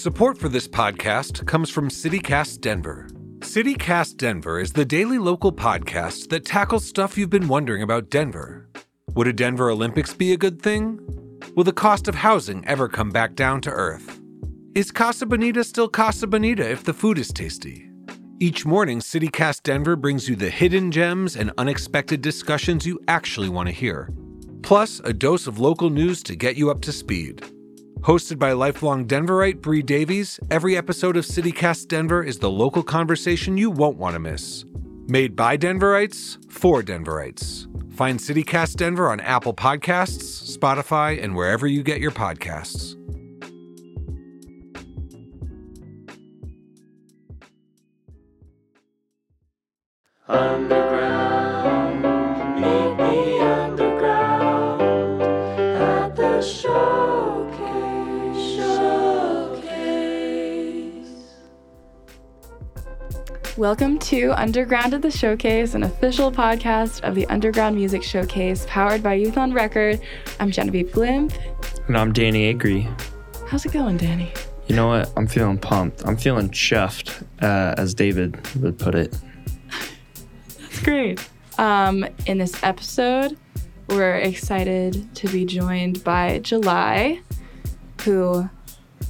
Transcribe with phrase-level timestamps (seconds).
[0.00, 3.06] Support for this podcast comes from CityCast Denver.
[3.40, 8.66] CityCast Denver is the daily local podcast that tackles stuff you've been wondering about Denver.
[9.12, 10.98] Would a Denver Olympics be a good thing?
[11.54, 14.18] Will the cost of housing ever come back down to earth?
[14.74, 17.90] Is Casa Bonita still Casa Bonita if the food is tasty?
[18.40, 23.66] Each morning, CityCast Denver brings you the hidden gems and unexpected discussions you actually want
[23.66, 24.08] to hear,
[24.62, 27.44] plus a dose of local news to get you up to speed.
[28.02, 33.58] Hosted by lifelong Denverite Bree Davies, every episode of CityCast Denver is the local conversation
[33.58, 34.64] you won't want to miss.
[35.06, 37.66] Made by Denverites for Denverites.
[37.94, 42.96] Find CityCast Denver on Apple Podcasts, Spotify, and wherever you get your podcasts.
[50.26, 51.19] Underground,
[63.60, 69.02] Welcome to Underground at the Showcase, an official podcast of the Underground Music Showcase powered
[69.02, 70.00] by Youth on Record.
[70.40, 71.34] I'm Genevieve Glimp.
[71.86, 72.88] And I'm Danny Acree.
[73.48, 74.32] How's it going, Danny?
[74.66, 75.12] You know what?
[75.14, 76.06] I'm feeling pumped.
[76.06, 79.14] I'm feeling chuffed, uh, as David would put it.
[80.58, 81.28] That's great.
[81.58, 83.36] Um, in this episode,
[83.90, 87.20] we're excited to be joined by Jelie,
[88.04, 88.48] who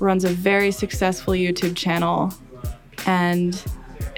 [0.00, 2.34] runs a very successful YouTube channel
[3.06, 3.64] and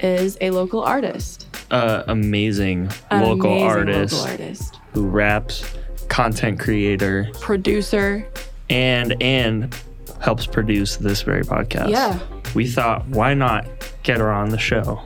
[0.03, 1.47] is a local artist.
[1.71, 5.65] Uh, amazing An local amazing artist local artist, who raps,
[6.09, 8.27] content creator, producer.
[8.69, 9.75] and and
[10.21, 11.89] helps produce this very podcast.
[11.89, 12.19] Yeah.
[12.53, 13.65] We thought, why not
[14.03, 15.01] get her on the show?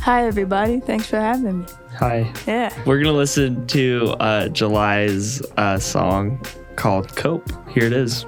[0.00, 0.80] Hi, everybody.
[0.80, 1.66] Thanks for having me.
[1.98, 2.32] Hi.
[2.46, 2.72] Yeah.
[2.86, 6.40] We're gonna listen to uh, Jelie's uh, song
[6.76, 8.24] called "Cope." Here it is.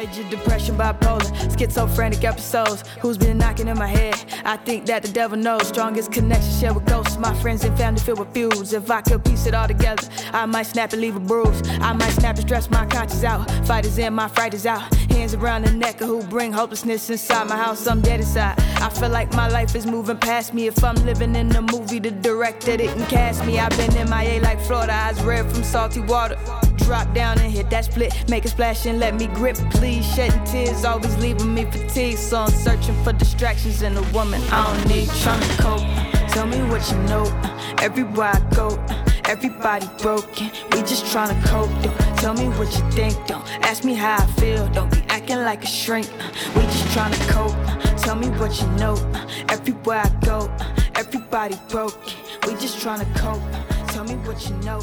[0.00, 2.84] Major depression, bipolar, schizophrenic episodes.
[3.02, 4.14] Who's been knocking in my head?
[4.46, 5.68] I think that the devil knows.
[5.68, 7.18] Strongest connection share with ghosts.
[7.18, 8.72] My friends and family filled with feuds.
[8.72, 11.60] If I could piece it all together, I might snap and leave a bruise.
[11.82, 13.50] I might snap and stress my conscience out.
[13.66, 14.82] Fighters in, my fright is out.
[15.10, 17.86] Hands around the neck of who bring hopelessness inside my house.
[17.86, 18.58] I'm dead inside.
[18.80, 20.66] I feel like my life is moving past me.
[20.66, 23.58] If I'm living in a movie, the director didn't cast me.
[23.58, 26.38] I've been MIA like Florida, eyes red from salty water.
[26.84, 30.04] Drop down and hit that split, make a splash and let me grip, please.
[30.14, 32.18] Shedding tears, always leaving me fatigued.
[32.18, 35.08] So I'm searching for distractions in a woman I don't need.
[35.20, 37.24] Trying to cope, tell me what you know.
[37.80, 38.82] Everywhere I go,
[39.26, 40.50] everybody broken.
[40.72, 41.70] We just trying to cope.
[41.82, 43.14] Don't tell me what you think.
[43.26, 44.66] Don't ask me how I feel.
[44.68, 46.10] Don't be acting like a shrink.
[46.56, 47.54] We just trying to cope.
[47.98, 48.94] Tell me what you know.
[49.48, 50.50] Everywhere I go,
[50.96, 52.14] everybody broken.
[52.46, 53.42] We just trying to cope.
[53.88, 54.80] Tell me what you know.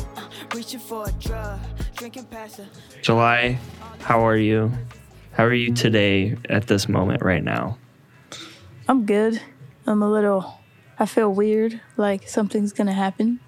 [0.55, 1.59] Reaching for a drug,
[1.95, 2.61] drinking past.
[3.01, 3.57] Jelie,
[3.99, 4.71] how are you?
[5.33, 7.77] How are you today at this moment right now?
[8.87, 9.41] I'm good.
[9.85, 10.59] I'm a little,
[10.97, 13.39] I feel weird, like something's gonna happen.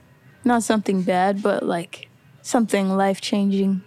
[0.43, 2.09] Not something bad, but like
[2.41, 3.81] something life changing,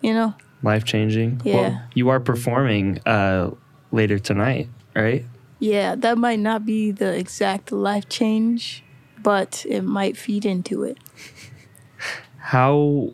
[0.00, 0.34] you know?
[0.62, 1.42] Life changing.
[1.44, 1.82] Yeah.
[1.94, 3.50] you are performing uh,
[3.92, 5.24] later tonight, right?
[5.60, 8.82] Yeah, that might not be the exact life change,
[9.22, 10.98] but it might feed into it.
[12.44, 13.08] How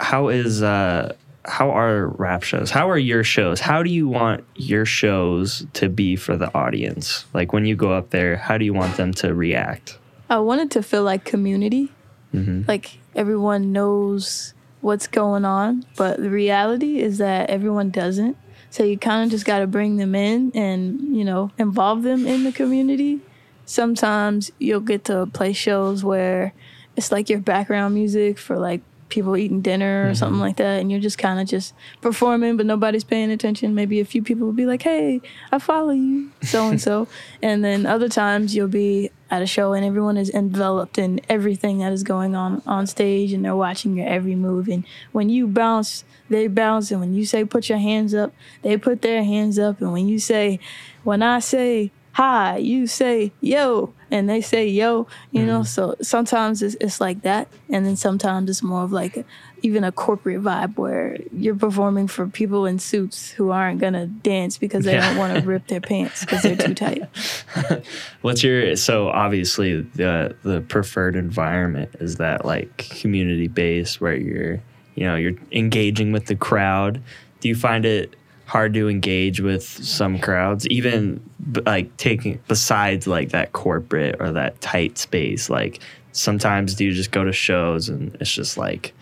[0.00, 2.68] how is uh how are rap shows?
[2.72, 3.60] How are your shows?
[3.60, 7.24] How do you want your shows to be for the audience?
[7.32, 9.98] Like when you go up there, how do you want them to react?
[10.28, 11.92] I wanted to feel like community.
[12.34, 12.66] Mhm.
[12.66, 18.36] Like everyone knows what's going on, but the reality is that everyone doesn't.
[18.70, 22.26] So you kind of just got to bring them in and, you know, involve them
[22.26, 23.20] in the community.
[23.64, 26.52] Sometimes you'll get to play shows where
[26.96, 30.14] it's like your background music for like people eating dinner or mm-hmm.
[30.14, 33.74] something like that and you're just kind of just performing but nobody's paying attention.
[33.74, 35.20] Maybe a few people will be like hey
[35.50, 37.06] i follow you so and so
[37.42, 41.78] and then other times you'll be at a show and everyone is enveloped in everything
[41.78, 44.68] that is going on on stage and they're watching your every move.
[44.68, 48.76] And when you bounce they bounce and when you say put your hands up they
[48.76, 49.80] put their hands up.
[49.80, 50.60] And when you say
[51.02, 55.64] when i say hi you say yo and they say yo you know mm-hmm.
[55.64, 59.24] so sometimes it's, it's like that and then sometimes it's more of like
[59.62, 64.58] even a corporate vibe where you're performing for people in suits who aren't gonna dance
[64.58, 65.08] because they Yeah.
[65.08, 67.02] don't want to rip their pants because they're too tight
[68.20, 74.60] What's your so obviously the the preferred environment is that like community based where you're
[74.94, 77.02] you know you're engaging with the crowd.
[77.40, 78.14] Do you find it
[78.46, 81.22] hard to engage with some crowds, even
[81.66, 85.50] like taking besides like that corporate or that tight space?
[85.50, 85.80] Like
[86.12, 88.94] sometimes do you just go to shows and it's just like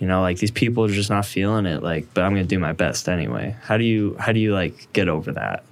[0.00, 1.82] you know, like these people are just not feeling it.
[1.82, 3.54] Like, but I'm gonna do my best anyway.
[3.62, 5.62] How do you how do you like get over that?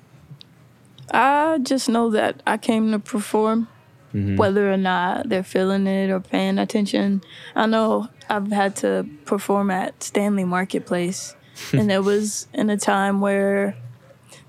[1.11, 3.69] I just know that I came to perform,
[4.15, 4.37] mm-hmm.
[4.37, 7.23] whether or not they're feeling it or paying attention.
[7.57, 11.35] I know I've had to perform at Stanley Marketplace,
[11.73, 13.75] and it was in a time where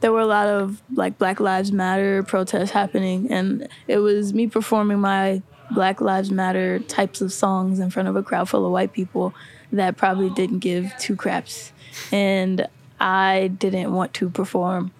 [0.02, 4.48] there were a lot of like Black Lives Matter protests happening, and it was me
[4.48, 5.42] performing my
[5.72, 9.34] Black Lives Matter types of songs in front of a crowd full of white people
[9.72, 11.72] that probably didn't give two craps,
[12.12, 12.68] and
[13.00, 14.92] I didn't want to perform,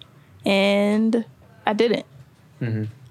[0.44, 1.24] and
[1.66, 2.06] I didn't.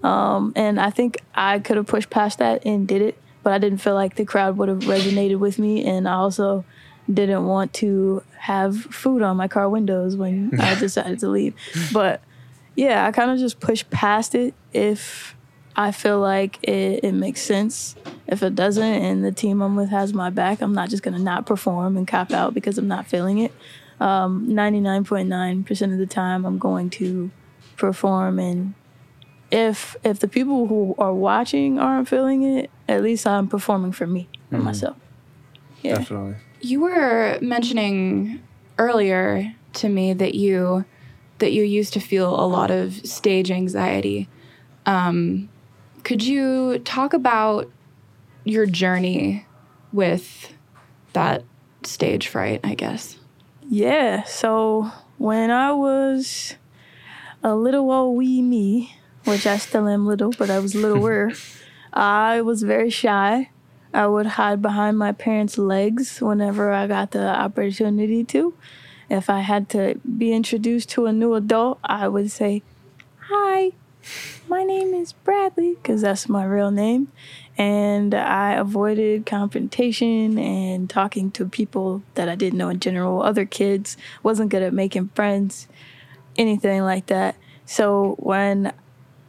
[0.03, 3.57] Um, and I think I could have pushed past that and did it, but I
[3.57, 6.63] didn't feel like the crowd would have resonated with me, and I also
[7.11, 11.55] didn't want to have food on my car windows when I decided to leave.
[11.91, 12.21] But
[12.75, 15.35] yeah, I kind of just pushed past it if
[15.75, 17.95] I feel like it, it makes sense.
[18.27, 21.19] If it doesn't, and the team I'm with has my back, I'm not just gonna
[21.19, 23.51] not perform and cop out because I'm not feeling it.
[23.99, 27.31] Um, 99.9% of the time, I'm going to
[27.75, 28.73] perform and
[29.51, 34.05] if if the people who are watching aren't feeling it, at least I'm performing for
[34.05, 34.95] me and myself.
[35.81, 35.95] Yeah.
[35.95, 36.35] Definitely.
[36.61, 38.41] You were mentioning
[38.77, 40.85] earlier to me that you
[41.39, 44.27] that you used to feel a lot of stage anxiety.
[44.85, 45.49] Um,
[46.03, 47.71] could you talk about
[48.43, 49.45] your journey
[49.93, 50.53] with
[51.13, 51.43] that
[51.83, 52.59] stage fright?
[52.63, 53.17] I guess.
[53.69, 54.23] Yeah.
[54.23, 56.55] So when I was
[57.43, 58.95] a little old wee me,
[59.25, 61.31] which I still am little, but I was littler,
[61.93, 63.49] I was very shy.
[63.93, 68.53] I would hide behind my parents' legs whenever I got the opportunity to.
[69.09, 72.61] If I had to be introduced to a new adult, I would say,
[73.21, 73.71] Hi,
[74.47, 77.11] my name is Bradley, because that's my real name.
[77.57, 83.45] And I avoided confrontation and talking to people that I didn't know in general, other
[83.45, 85.67] kids, wasn't good at making friends,
[86.37, 87.35] anything like that.
[87.65, 88.71] So when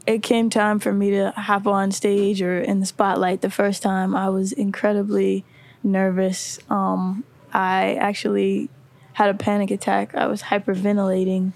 [0.07, 3.83] it came time for me to hop on stage or in the spotlight the first
[3.83, 5.45] time, I was incredibly
[5.83, 6.59] nervous.
[6.69, 8.71] Um, I actually
[9.15, 10.15] had a panic attack.
[10.15, 11.53] I was hyperventilating.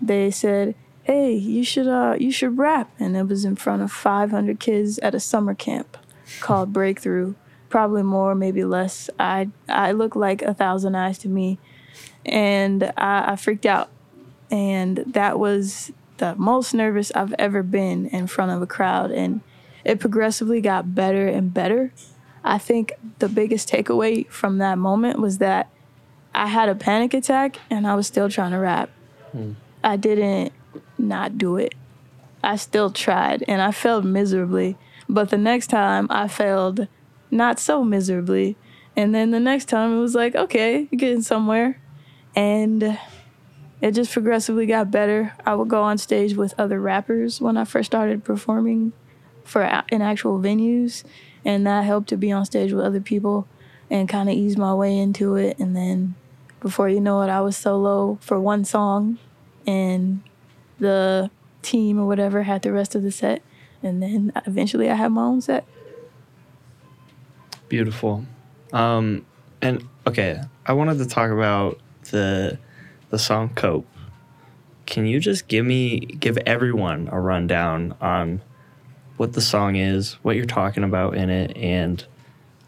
[0.00, 3.90] They said, "Hey, you should uh, you should rap," and it was in front of
[3.90, 5.96] 500 kids at a summer camp
[6.40, 7.34] called Breakthrough.
[7.68, 9.10] Probably more, maybe less.
[9.18, 11.58] I I look like a thousand eyes to me,
[12.24, 13.90] and I, I freaked out.
[14.50, 19.40] And that was the most nervous I've ever been in front of a crowd, and
[19.84, 21.92] it progressively got better and better.
[22.44, 25.70] I think the biggest takeaway from that moment was that
[26.34, 28.90] I had a panic attack and I was still trying to rap.
[29.32, 29.52] Hmm.
[29.82, 30.52] I didn't
[30.96, 31.74] not do it.
[32.42, 34.76] I still tried and I failed miserably.
[35.08, 36.86] But the next time I failed
[37.30, 38.56] not so miserably.
[38.96, 41.80] And then the next time it was like, okay, you're getting somewhere.
[42.34, 42.98] And
[43.80, 45.34] it just progressively got better.
[45.46, 48.92] I would go on stage with other rappers when I first started performing
[49.44, 51.04] for in actual venues,
[51.44, 53.46] and that helped to be on stage with other people
[53.90, 55.58] and kind of ease my way into it.
[55.58, 56.14] And then
[56.60, 59.18] before you know it, I was solo for one song,
[59.66, 60.22] and
[60.78, 61.30] the
[61.62, 63.42] team or whatever had the rest of the set.
[63.82, 65.64] And then eventually I had my own set.
[67.68, 68.24] Beautiful.
[68.72, 69.24] Um,
[69.62, 71.78] and okay, I wanted to talk about
[72.10, 72.58] the
[73.10, 73.86] the song "Cope."
[74.86, 78.40] Can you just give me give everyone a rundown on
[79.16, 82.04] what the song is, what you're talking about in it, and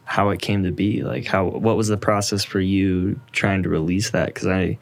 [0.04, 1.02] how it came to be?
[1.02, 4.26] Like how what was the process for you trying to release that?
[4.26, 4.78] Because I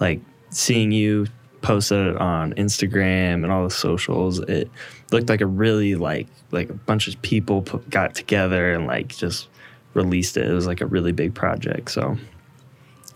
[0.00, 1.26] like seeing you
[1.60, 4.38] post it on Instagram and all the socials.
[4.40, 4.70] It
[5.10, 9.08] looked like a really like like a bunch of people put, got together and like
[9.08, 9.48] just
[9.94, 10.48] released it.
[10.48, 11.90] It was like a really big project.
[11.90, 12.16] So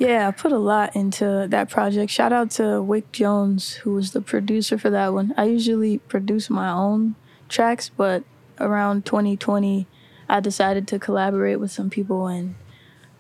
[0.03, 2.11] Yeah, I put a lot into that project.
[2.11, 5.33] Shout out to Wick Jones, who was the producer for that one.
[5.37, 7.15] I usually produce my own
[7.49, 8.25] tracks, but
[8.59, 9.87] around 2020,
[10.29, 12.57] I decided to collaborate with some people, and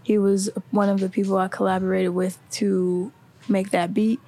[0.03, 3.13] he was one of the people I collaborated with to
[3.49, 4.19] make that beat.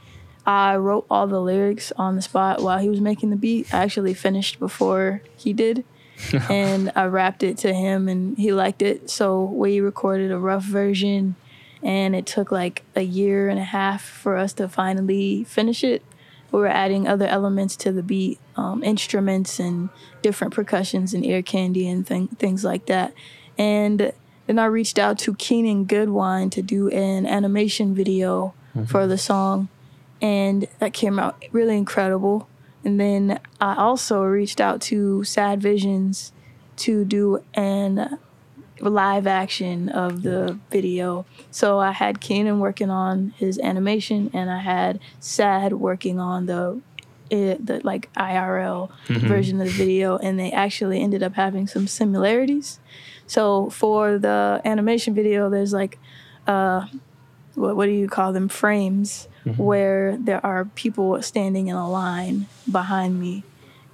[0.47, 3.75] I wrote all the lyrics on the spot while he was making the beat.
[3.75, 5.85] I actually finished before he did.
[6.49, 9.11] and I rapped it to him and he liked it.
[9.11, 11.35] So we recorded a rough version
[11.85, 16.03] and it took like a year and a half for us to finally finish it.
[16.51, 19.91] We were adding other elements to the beat, um, instruments and
[20.23, 23.13] different percussions and ear candy and thing, things like that.
[23.59, 24.13] And
[24.47, 28.55] then I reached out to Keenan Goodwine to do an animation video
[28.89, 29.69] for the song,
[30.21, 32.49] and that came out really incredible.
[32.85, 36.33] And then I also reached out to Sad Visions
[36.79, 38.19] to do an
[38.81, 41.27] live action of the video.
[41.51, 46.81] So I had Keenan working on his animation, and I had Sad working on the
[47.31, 51.87] it, the like IRL version of the video, and they actually ended up having some
[51.87, 52.81] similarities.
[53.27, 55.99] So for the animation video, there's like
[56.47, 56.87] uh,
[57.55, 58.49] what, what do you call them?
[58.49, 63.45] Frames where there are people standing in a line behind me.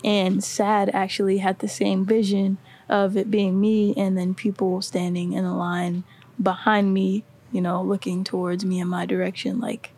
[0.03, 2.59] And sad actually had the same vision
[2.91, 6.05] of it being me and then people standing in a line
[6.43, 9.93] behind me you know looking towards me in my direction like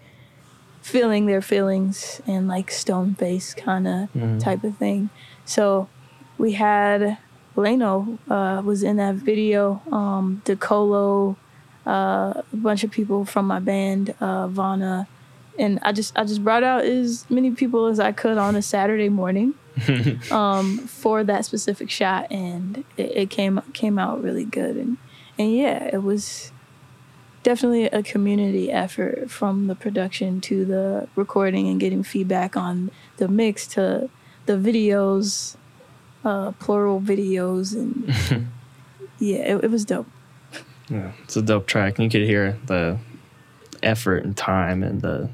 [0.82, 5.08] feeling their feelings and like stone face kind of type of thing.
[5.44, 5.88] So
[6.38, 7.18] we had
[7.54, 11.36] Leno uh, was in that video um DeColo
[11.86, 15.08] uh, a bunch of people from my band, uh, Vana,
[15.58, 18.62] and I just I just brought out as many people as I could on a
[18.62, 19.54] Saturday morning
[20.30, 24.98] um, for that specific shot, and it, it came came out really good, and
[25.38, 26.52] and yeah, it was
[27.42, 33.28] definitely a community effort from the production to the recording and getting feedback on the
[33.28, 34.08] mix to
[34.46, 35.56] the videos,
[36.24, 38.48] uh, plural videos, and
[39.18, 40.06] yeah, it, it was dope.
[40.88, 41.98] Yeah, it's a dope track.
[41.98, 42.98] You could hear the
[43.82, 45.30] effort and time, and the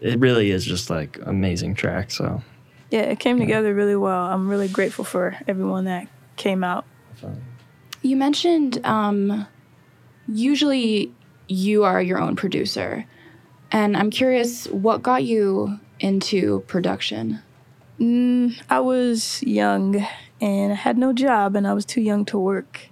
[0.00, 2.10] it really is just like amazing track.
[2.10, 2.42] So
[2.90, 4.26] Yeah, it came together really well.
[4.26, 6.84] I'm really grateful for everyone that came out.
[8.02, 9.46] You mentioned um,
[10.28, 11.12] usually
[11.48, 13.04] you are your own producer.
[13.72, 17.42] And I'm curious, what got you into production?
[18.68, 20.06] I was young
[20.40, 22.88] and I had no job and I was too young to work.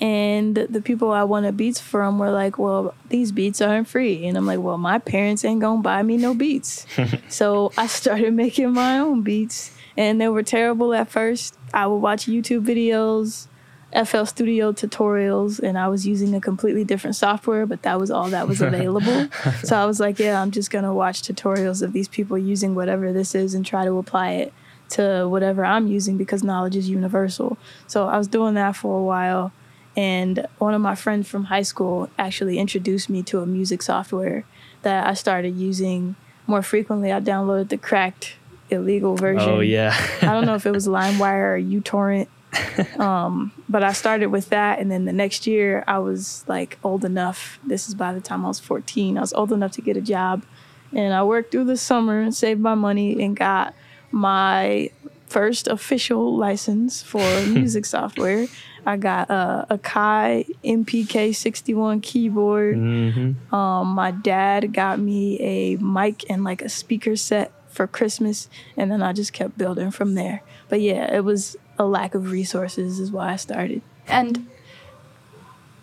[0.00, 4.26] And the people I wanted beats from were like, well, these beats aren't free.
[4.26, 6.86] And I'm like, well, my parents ain't gonna buy me no beats.
[7.28, 11.58] so I started making my own beats and they were terrible at first.
[11.74, 13.48] I would watch YouTube videos,
[13.92, 18.28] FL Studio tutorials, and I was using a completely different software, but that was all
[18.28, 19.28] that was available.
[19.64, 23.12] so I was like, yeah, I'm just gonna watch tutorials of these people using whatever
[23.12, 24.52] this is and try to apply it
[24.90, 27.58] to whatever I'm using because knowledge is universal.
[27.86, 29.52] So I was doing that for a while.
[29.96, 34.44] And one of my friends from high school actually introduced me to a music software
[34.82, 36.14] that I started using
[36.46, 37.12] more frequently.
[37.12, 38.34] I downloaded the cracked
[38.70, 39.48] illegal version.
[39.48, 42.28] oh yeah, I don't know if it was LimeWire or uTorrent.
[42.98, 47.04] Um, but I started with that, and then the next year I was like old
[47.04, 47.58] enough.
[47.64, 49.18] This is by the time I was 14.
[49.18, 50.44] I was old enough to get a job,
[50.92, 53.74] and I worked through the summer and saved my money and got
[54.12, 54.90] my
[55.26, 58.46] first official license for music software.
[58.86, 62.76] I got a, Akai MPK 61 keyboard.
[62.76, 68.48] hmm Um, my dad got me a mic and like a speaker set for Christmas,
[68.76, 70.42] and then I just kept building from there.
[70.68, 73.82] But yeah, it was a lack of resources is why I started.
[74.08, 74.46] And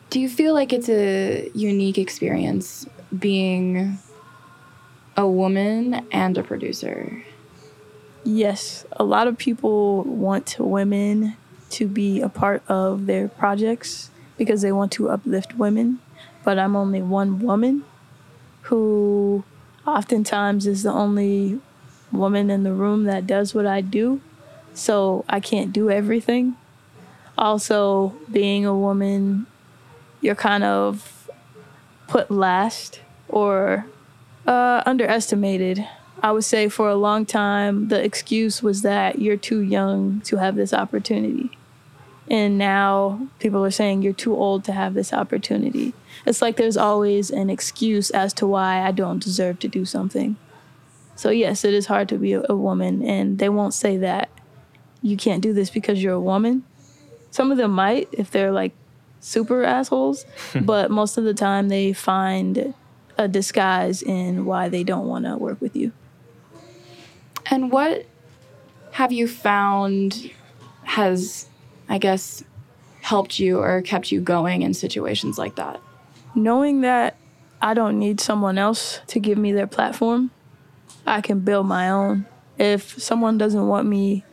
[0.10, 2.86] do you feel like it's a unique experience
[3.18, 3.98] being
[5.18, 7.24] a woman and a producer?
[8.24, 11.38] Yes, a lot of people want women
[11.72, 16.00] to be a part of their projects because they want to uplift women,
[16.44, 17.84] but I'm only one woman
[18.64, 19.44] who
[19.86, 21.60] oftentimes is the only
[22.12, 24.22] woman in the room that does what I do.
[24.74, 26.56] So I can't do everything.
[27.38, 29.46] Also, being a woman,
[30.22, 31.30] you're kind of
[32.08, 33.86] put last or
[34.48, 35.86] uh, underestimated.
[36.26, 40.38] I would say for a long time, the excuse was that you're too young to
[40.38, 41.52] have this opportunity.
[42.28, 45.94] And now people are saying you're too old to have this opportunity.
[46.26, 50.36] It's like there's always an excuse as to why I don't deserve to do something.
[51.16, 54.30] So, yes, it is hard to be a, a woman, and they won't say that
[55.04, 56.64] you can't do this because you're a woman.
[57.30, 58.74] Some of them might if they're like
[59.20, 60.26] super assholes,
[60.60, 62.74] but most of the time they find
[63.16, 65.92] a disguise in why they don't want to work with you.
[67.56, 68.06] And what
[68.92, 70.30] have you found
[70.84, 71.48] has,
[71.90, 72.44] I guess,
[73.02, 75.82] helped you or kept you going in situations like that?
[76.36, 77.16] knowing that
[77.62, 80.32] I don't need someone else to give me their platform,
[81.06, 82.26] I can build my own.
[82.58, 84.24] If someone doesn't want me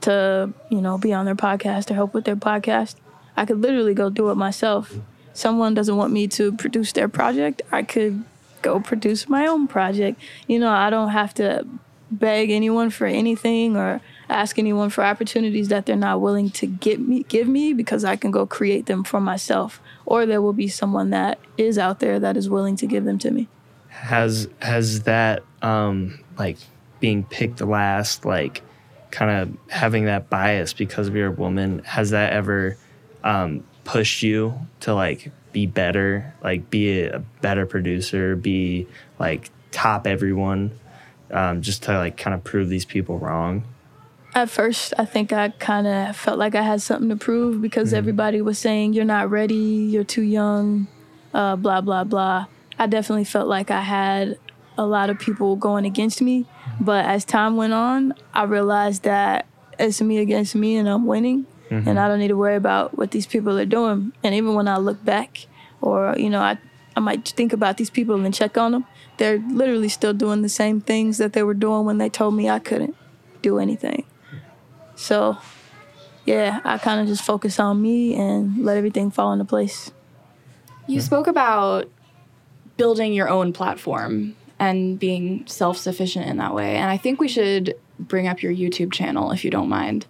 [0.00, 2.96] to, you know, be on their podcast or help with their podcast,
[3.36, 4.94] I could literally go do it myself.
[5.34, 8.24] Someone doesn't want me to produce their project, I could
[8.62, 10.20] go produce my own project.
[10.46, 11.66] You know, I don't have to
[12.12, 17.00] beg anyone for anything or ask anyone for opportunities that they're not willing to give
[17.00, 20.68] me give me because I can go create them for myself or there will be
[20.68, 23.48] someone that is out there that is willing to give them to me.
[23.88, 26.58] has has that um like
[27.00, 28.62] being picked last like
[29.10, 32.76] kind of having that bias because of you're a woman has that ever
[33.24, 38.86] um pushed you to like be better, like be a better producer, be
[39.18, 40.72] like top everyone,
[41.32, 43.64] um, just to like kind of prove these people wrong?
[44.34, 47.92] At first, I think I kind of felt like I had something to prove because
[47.92, 50.86] everybody was saying, You're not ready, you're too young,
[51.34, 52.46] uh, blah, blah, blah.
[52.78, 54.38] I definitely felt like I had
[54.78, 56.46] a lot of people going against me.
[56.80, 59.46] But as time went on, I realized that
[59.78, 61.46] it's me against me and I'm winning.
[61.86, 64.12] And I don't need to worry about what these people are doing.
[64.22, 65.46] And even when I look back,
[65.80, 66.58] or, you know, I,
[66.96, 70.48] I might think about these people and check on them, they're literally still doing the
[70.48, 72.96] same things that they were doing when they told me I couldn't
[73.40, 74.04] do anything.
[74.94, 75.38] So,
[76.24, 79.90] yeah, I kind of just focus on me and let everything fall into place.
[80.86, 81.90] You spoke about
[82.76, 86.76] building your own platform and being self sufficient in that way.
[86.76, 90.06] And I think we should bring up your YouTube channel if you don't mind.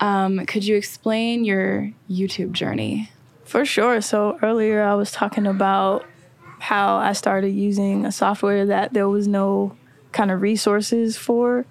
[0.00, 3.10] Um, could you explain your YouTube journey?
[3.44, 4.00] For sure.
[4.00, 6.04] So, earlier I was talking about
[6.62, 9.76] how I started using a software that there was no
[10.12, 11.66] kind of resources for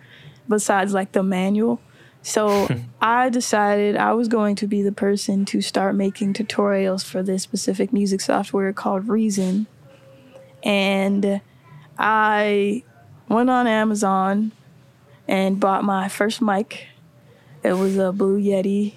[0.50, 1.80] besides like the manual.
[2.22, 2.68] So,
[3.02, 7.42] I decided I was going to be the person to start making tutorials for this
[7.42, 9.66] specific music software called Reason.
[10.62, 11.40] And
[11.98, 12.84] I
[13.30, 14.52] went on Amazon
[15.26, 16.88] and bought my first mic.
[17.64, 18.96] It was a Blue Yeti.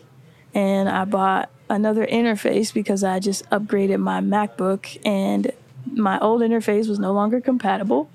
[0.53, 5.53] And I bought another interface because I just upgraded my MacBook and
[5.97, 8.11] my old interface was no longer compatible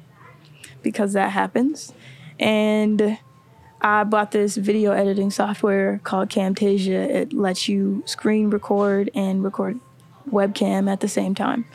[0.81, 1.93] because that happens.
[2.39, 3.17] And
[3.81, 7.09] I bought this video editing software called Camtasia.
[7.09, 9.79] It lets you screen record and record
[10.29, 11.65] webcam at the same time.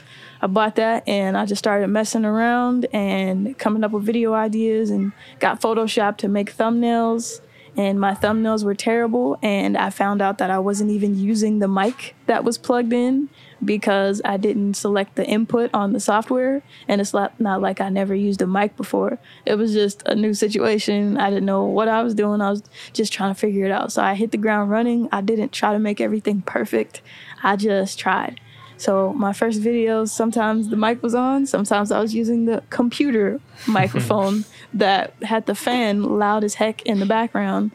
[0.40, 4.90] I bought that and I just started messing around and coming up with video ideas
[4.90, 7.40] and got Photoshop to make thumbnails.
[7.76, 9.38] And my thumbnails were terrible.
[9.42, 13.30] And I found out that I wasn't even using the mic that was plugged in
[13.64, 16.62] because I didn't select the input on the software.
[16.88, 19.18] And it's not, not like I never used a mic before.
[19.46, 21.16] It was just a new situation.
[21.16, 22.40] I didn't know what I was doing.
[22.40, 22.62] I was
[22.92, 23.92] just trying to figure it out.
[23.92, 25.08] So I hit the ground running.
[25.12, 27.02] I didn't try to make everything perfect.
[27.42, 28.40] I just tried.
[28.76, 33.40] So my first videos, sometimes the mic was on, sometimes I was using the computer
[33.66, 37.70] microphone that had the fan loud as heck in the background.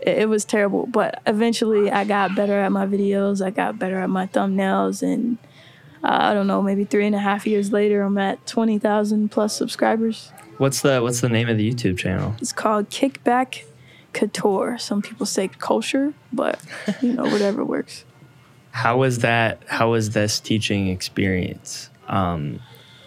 [0.00, 3.44] It, it was terrible, but eventually I got better at my videos.
[3.44, 5.38] I got better at my thumbnails, and
[6.02, 9.30] uh, I don't know, maybe three and a half years later, I'm at twenty thousand
[9.30, 10.32] plus subscribers.
[10.58, 12.34] What's the What's the name of the YouTube channel?
[12.40, 13.64] It's called Kickback
[14.12, 14.78] Couture.
[14.78, 16.60] Some people say culture, but
[17.02, 18.04] you know, whatever works.
[18.70, 19.62] How was that?
[19.66, 22.60] How was this teaching experience um,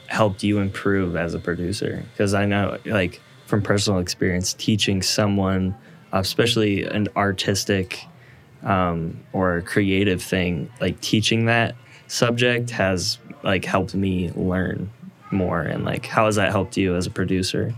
[0.08, 2.06] helped you improve as a producer?
[2.12, 5.76] Because I know, like from personal experience, teaching someone,
[6.12, 8.06] especially an artistic
[8.64, 11.76] um, or creative thing, like teaching that
[12.08, 14.92] subject has like helped me learn
[15.32, 15.62] more.
[15.62, 17.74] And like, how has that helped you as a producer?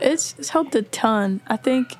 [0.00, 1.40] It's, it's helped a ton.
[1.46, 1.94] I think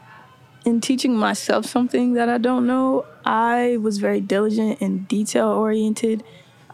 [0.64, 6.22] in teaching myself something that I don't know, I was very diligent and detail oriented.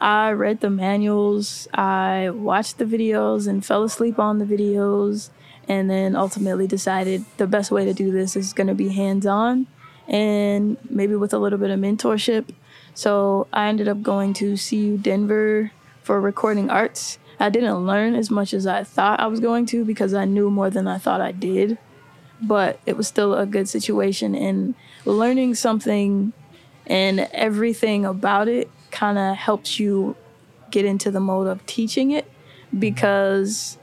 [0.00, 5.30] I read the manuals, I watched the videos and fell asleep on the videos,
[5.68, 9.26] and then ultimately decided the best way to do this is going to be hands
[9.26, 9.66] on
[10.08, 12.46] and maybe with a little bit of mentorship.
[12.94, 17.18] So I ended up going to CU Denver for recording arts.
[17.40, 20.50] I didn't learn as much as I thought I was going to because I knew
[20.50, 21.78] more than I thought I did
[22.40, 24.74] but it was still a good situation and
[25.04, 26.32] learning something
[26.86, 30.16] and everything about it kind of helps you
[30.70, 32.30] get into the mode of teaching it
[32.78, 33.78] because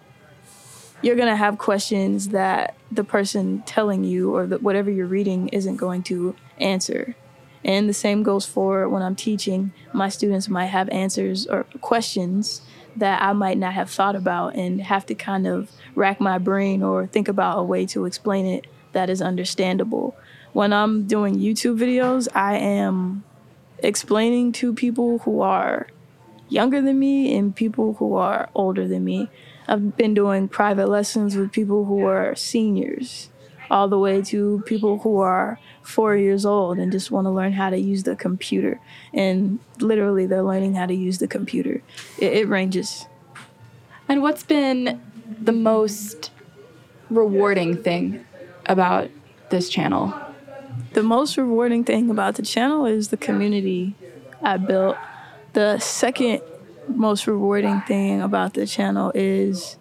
[1.03, 5.49] you're going to have questions that the person telling you or the, whatever you're reading
[5.49, 7.15] isn't going to answer
[7.65, 12.61] and the same goes for when i'm teaching my students might have answers or questions
[12.95, 16.81] that i might not have thought about and have to kind of rack my brain
[16.81, 20.15] or think about a way to explain it that is understandable.
[20.53, 23.23] When I'm doing YouTube videos, I am
[23.79, 25.87] explaining to people who are
[26.47, 29.29] younger than me and people who are older than me.
[29.67, 33.30] I've been doing private lessons with people who are seniors,
[33.69, 37.54] all the way to people who are four years old and just want to learn
[37.54, 38.80] how to use the computer.
[39.13, 41.82] And literally, they're learning how to use the computer.
[42.17, 43.06] It, it ranges.
[44.08, 45.02] And what's been
[45.41, 46.32] the most
[47.10, 48.26] rewarding thing
[48.65, 49.10] about
[49.49, 50.13] this channel?
[50.93, 53.95] The most rewarding thing about the channel is the community
[54.41, 54.97] I built.
[55.54, 56.41] The second
[56.87, 59.77] most rewarding thing about the channel is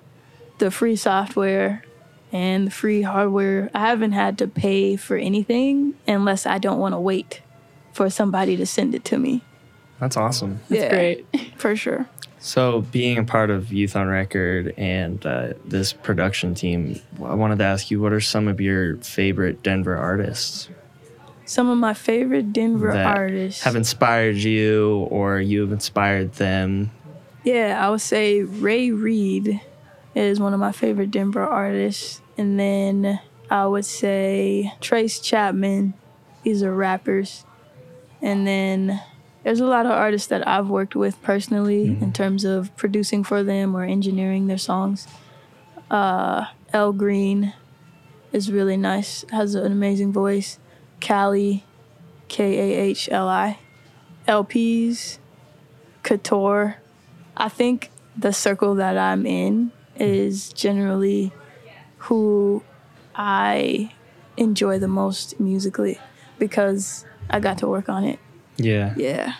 [0.58, 1.84] the free software
[2.32, 3.70] and the free hardware.
[3.74, 7.42] I haven't had to pay for anything unless I don't want to wait
[7.92, 9.42] for somebody to send it to me.
[10.00, 10.60] That's awesome.
[10.68, 11.26] yeah, Great.
[11.56, 12.08] for sure.
[12.38, 17.58] So, being a part of Youth on Record and uh, this production team, I wanted
[17.58, 20.68] to ask you what are some of your favorite Denver artists
[21.44, 23.62] Some of my favorite Denver artists.
[23.62, 26.90] have inspired you or you have inspired them?
[27.44, 29.60] Yeah, I would say Ray Reed
[30.14, 32.20] is one of my favorite Denver artists.
[32.38, 35.94] And then I would say Trace Chapman.
[36.44, 37.44] These are rappers.
[38.20, 39.02] And then
[39.42, 43.42] there's a lot of artists that I've worked with personally in terms of producing for
[43.42, 45.08] them or engineering their songs.
[45.90, 47.52] Uh, El Green
[48.32, 50.58] is really nice, has an amazing voice.
[51.02, 51.62] Kahli,
[52.28, 53.58] K A H L I.
[54.28, 55.18] LPs,
[56.02, 56.76] Couture.
[57.36, 61.32] I think the circle that I'm in is generally
[61.98, 62.62] who
[63.14, 63.92] I
[64.36, 65.98] enjoy the most musically
[66.38, 68.18] because I got to work on it.
[68.56, 68.94] Yeah.
[68.96, 69.34] Yeah.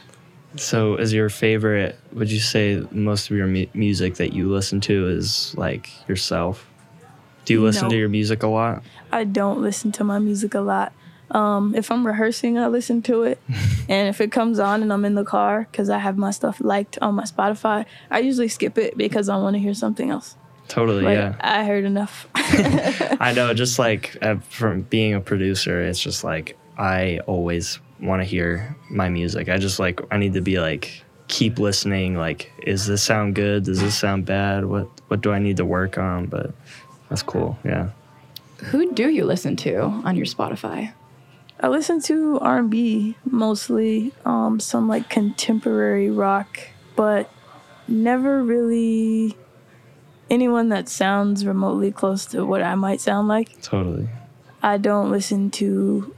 [0.57, 4.81] So, is your favorite, would you say most of your mu- music that you listen
[4.83, 6.68] to is like yourself?
[7.46, 7.90] Do you listen No.
[7.90, 8.83] to your music a lot?
[9.11, 10.92] I don't listen to my music a lot.
[11.31, 13.41] Um, if I'm rehearsing, I listen to it.
[13.89, 16.61] and if it comes on and I'm in the car, because I have my stuff
[16.61, 20.37] liked on my Spotify, I usually skip it because I want to hear something else.
[20.69, 21.35] Totally, Like, yeah.
[21.41, 22.27] I heard enough.
[22.35, 28.21] I know, just like uh, from being a producer, it's just like I always want
[28.21, 29.49] to hear my music.
[29.49, 32.17] I just like I need to be like keep listening.
[32.17, 33.65] Like, is this sound good?
[33.65, 34.65] Does this sound bad?
[34.65, 36.27] What what do I need to work on?
[36.27, 36.55] But
[37.09, 37.59] that's cool.
[37.65, 37.91] Yeah.
[38.65, 40.93] Who do you listen to on your Spotify?
[41.62, 46.59] I listen to R&B mostly, um, some like contemporary rock,
[46.96, 47.31] but
[47.87, 49.37] never really
[50.29, 53.62] anyone that sounds remotely close to what I might sound like.
[53.62, 54.09] Totally.
[54.61, 56.12] I don't listen to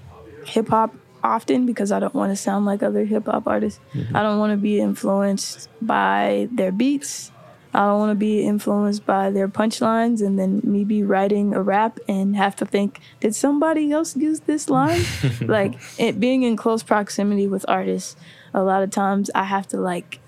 [0.46, 3.80] hip hop often because I don't want to sound like other hip hop artists.
[4.14, 7.32] I don't want to be influenced by their beats.
[7.74, 11.60] I don't want to be influenced by their punchlines and then me be writing a
[11.60, 15.02] rap and have to think, did somebody else use this line?
[15.40, 18.14] like it being in close proximity with artists,
[18.52, 20.20] a lot of times I have to like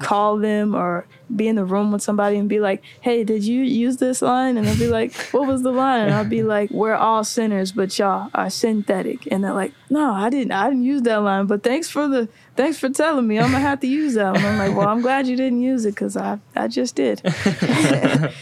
[0.00, 3.62] call them or be in the room with somebody and be like, hey, did you
[3.62, 4.56] use this line?
[4.56, 6.06] And they'll be like, what was the line?
[6.06, 9.26] And I'll be like, we're all sinners, but y'all are synthetic.
[9.30, 12.28] And they're like, no, I didn't, I didn't use that line, but thanks for the,
[12.56, 13.38] thanks for telling me.
[13.38, 14.44] I'm gonna have to use that one.
[14.44, 17.22] I'm like, well, I'm glad you didn't use it because I, I just did.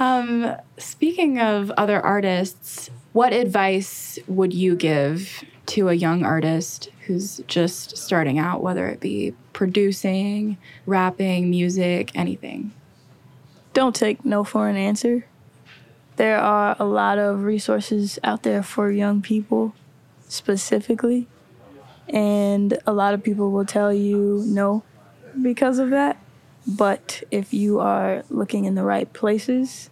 [0.00, 7.42] Um, speaking of other artists, what advice would you give to a young artist who's
[7.46, 10.56] just starting out, whether it be producing,
[10.86, 12.72] rapping, music, anything?
[13.72, 15.24] don't take no for an answer.
[16.16, 19.74] There are a lot of resources out there for young people
[20.28, 21.26] specifically,
[22.08, 24.82] and a lot of people will tell you no
[25.40, 26.18] because of that.
[26.66, 29.88] But if you are looking in the right places,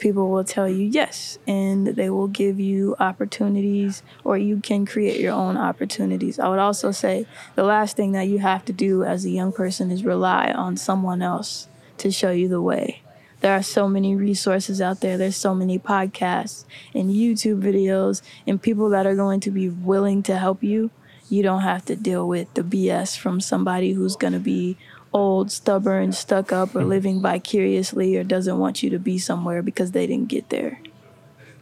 [0.00, 5.20] people will tell you yes, and they will give you opportunities, or you can create
[5.20, 6.38] your own opportunities.
[6.38, 9.52] I would also say the last thing that you have to do as a young
[9.52, 13.02] person is rely on someone else to show you the way.
[13.40, 15.16] There are so many resources out there.
[15.16, 20.22] There's so many podcasts and YouTube videos and people that are going to be willing
[20.24, 20.90] to help you.
[21.30, 24.76] You don't have to deal with the BS from somebody who's going to be
[25.12, 29.90] old, stubborn, stuck up, or living vicariously or doesn't want you to be somewhere because
[29.92, 30.80] they didn't get there.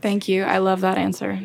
[0.01, 0.45] Thank you.
[0.45, 1.41] I love that answer.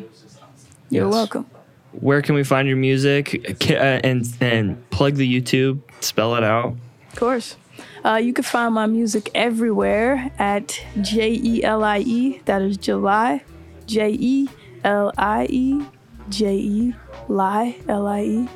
[0.90, 1.12] You're Yes.
[1.12, 1.46] welcome.
[1.92, 3.56] Where can we find your music?
[3.70, 5.78] Uh, And and plug the YouTube.
[6.00, 6.74] Spell it out.
[7.12, 7.56] Of course.
[8.04, 12.40] Uh, you can find my music everywhere at J E L I E.
[12.44, 13.40] That is Jelie.
[13.86, 14.48] J E
[14.84, 15.82] L I E.
[16.28, 16.94] J E
[17.28, 18.48] Lie L I E.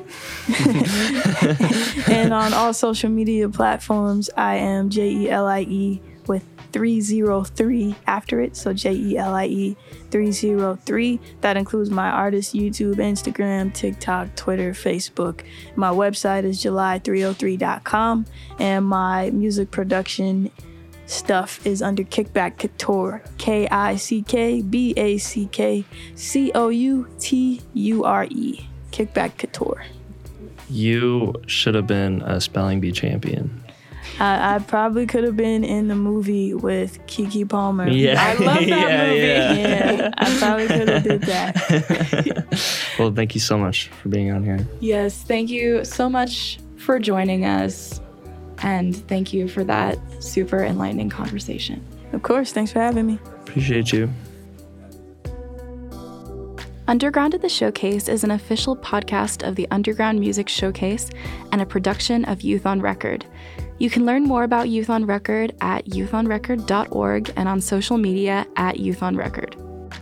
[2.11, 7.95] and on all social media platforms, I am J E L I E with 303
[8.07, 8.55] after it.
[8.55, 9.77] So J E L I E
[10.11, 11.19] 303.
[11.41, 15.41] That includes my artist YouTube, Instagram, TikTok, Twitter, Facebook.
[15.75, 18.25] My website is jelie303.com
[18.59, 20.51] and my music production
[21.09, 23.21] stuff is under Kickback Couture.
[23.37, 25.83] K I C K B A C K
[26.15, 28.67] C O U T U R E.
[28.91, 29.85] Kickback Couture.
[30.69, 33.63] You should have been a spelling bee champion.
[34.19, 37.87] I, I probably could have been in the movie with Keke Palmer.
[37.87, 38.15] Yeah.
[38.21, 39.19] I love that Yeah, movie.
[39.19, 39.91] yeah.
[39.91, 40.11] Yeah.
[40.17, 42.45] I probably could have did that.
[42.99, 44.67] Well, thank you so much for being on here.
[44.81, 48.01] Yes, thank you so much for joining us.
[48.61, 51.85] And thank you for that super enlightening conversation.
[52.13, 52.51] Of course.
[52.51, 53.19] Thanks for having me.
[53.41, 54.09] Appreciate you.
[56.87, 61.11] Underground at the Showcase is an official podcast of the Underground Music Showcase
[61.51, 63.27] and a production of Youth on Record.
[63.77, 68.79] You can learn more about Youth on Record at youthonrecord.org and on social media at
[68.79, 69.55] Youth on Record.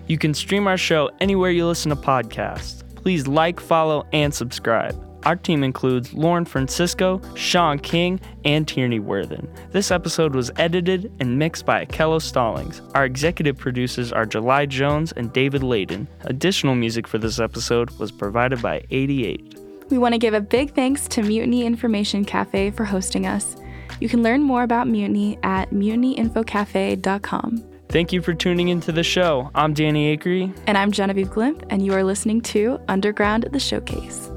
[0.08, 2.84] You can stream our show anywhere you listen to podcasts.
[2.96, 5.07] Please like, follow, and subscribe.
[5.28, 9.52] Our team includes Lauren Francisco, Sean King, and Tierney Worthen.
[9.74, 12.82] This episode was edited and mixed by Akello Stallings.
[12.96, 16.08] Our executive producers are Jelie Jones and David Ladon.
[16.22, 19.60] Additional music for this episode was provided by 88.
[19.90, 23.58] We want to give a big thanks to Mutiny Information Cafe for hosting us.
[24.00, 27.66] You can learn more about Mutiny at mutinyinfocafe.com.
[27.90, 29.52] Thank you for tuning into the show.
[29.54, 30.58] I'm Danny Acree.
[30.68, 34.32] And I'm Genevieve Glimp, and you are listening to Underground at the Showcase.